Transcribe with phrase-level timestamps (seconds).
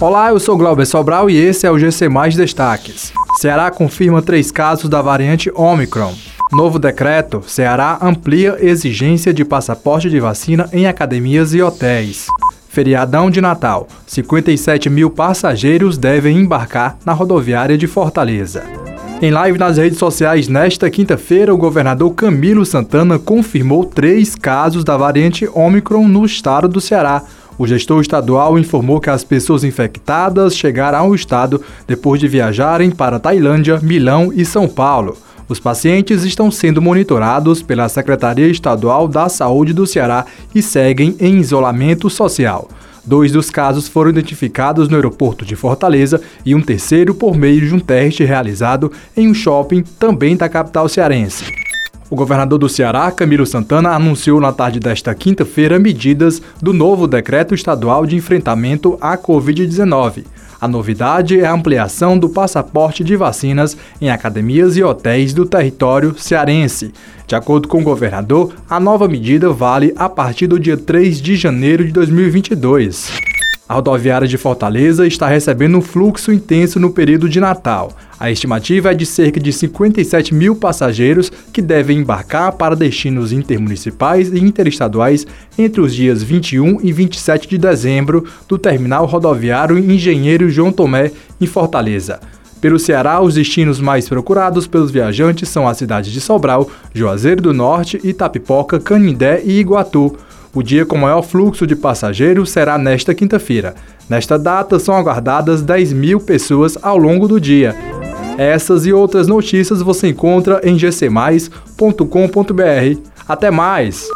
[0.00, 3.12] Olá, eu sou Glauber Sobral e esse é o GC Mais Destaques.
[3.36, 6.14] Ceará confirma três casos da variante Omicron.
[6.52, 12.28] Novo decreto: Ceará amplia exigência de passaporte de vacina em academias e hotéis.
[12.70, 18.64] Feriadão de Natal: 57 mil passageiros devem embarcar na rodoviária de Fortaleza.
[19.20, 24.96] Em live nas redes sociais nesta quinta-feira, o governador Camilo Santana confirmou três casos da
[24.96, 27.22] variante Omicron no estado do Ceará.
[27.60, 33.20] O gestor estadual informou que as pessoas infectadas chegaram ao estado depois de viajarem para
[33.20, 35.14] Tailândia, Milão e São Paulo.
[35.46, 41.36] Os pacientes estão sendo monitorados pela Secretaria Estadual da Saúde do Ceará e seguem em
[41.36, 42.66] isolamento social.
[43.04, 47.74] Dois dos casos foram identificados no aeroporto de Fortaleza e um terceiro por meio de
[47.74, 51.59] um teste realizado em um shopping também da capital cearense.
[52.10, 57.54] O governador do Ceará, Camilo Santana, anunciou na tarde desta quinta-feira medidas do novo decreto
[57.54, 60.24] estadual de enfrentamento à Covid-19.
[60.60, 66.12] A novidade é a ampliação do passaporte de vacinas em academias e hotéis do território
[66.18, 66.92] cearense.
[67.28, 71.36] De acordo com o governador, a nova medida vale a partir do dia 3 de
[71.36, 73.39] janeiro de 2022.
[73.70, 77.92] A rodoviária de Fortaleza está recebendo um fluxo intenso no período de Natal.
[78.18, 84.32] A estimativa é de cerca de 57 mil passageiros que devem embarcar para destinos intermunicipais
[84.32, 85.24] e interestaduais
[85.56, 91.46] entre os dias 21 e 27 de dezembro do terminal rodoviário Engenheiro João Tomé, em
[91.46, 92.18] Fortaleza.
[92.60, 97.54] Pelo Ceará, os destinos mais procurados pelos viajantes são as cidades de Sobral, Juazeiro do
[97.54, 100.16] Norte, Itapipoca, Canindé e Iguatu.
[100.54, 103.74] O dia com maior fluxo de passageiros será nesta quinta-feira.
[104.08, 107.76] Nesta data, são aguardadas 10 mil pessoas ao longo do dia.
[108.36, 113.00] Essas e outras notícias você encontra em gcmais.com.br.
[113.28, 114.08] Até mais!